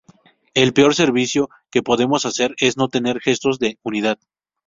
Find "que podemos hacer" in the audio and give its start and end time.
1.69-2.55